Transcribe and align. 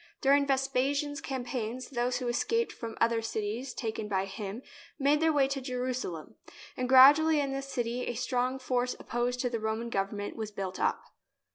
During 0.19 0.47
Ves 0.47 0.67
pasian's 0.67 1.21
campaigns 1.21 1.91
those 1.91 2.17
who 2.17 2.27
escaped 2.27 2.71
from 2.71 2.97
other 2.99 3.21
cities 3.21 3.71
taken 3.71 4.07
by 4.07 4.25
him 4.25 4.63
made 4.97 5.19
their 5.19 5.31
way 5.31 5.47
to 5.49 5.61
Jerusalem, 5.61 6.37
and 6.75 6.89
gradually 6.89 7.39
in 7.39 7.51
this 7.53 7.67
city 7.67 8.07
a 8.07 8.15
strong 8.15 8.57
force 8.57 8.95
opposed 8.99 9.39
to 9.41 9.49
the 9.51 9.59
Roman 9.59 9.91
government 9.91 10.35
was 10.35 10.49
built 10.49 10.79
up. 10.79 11.03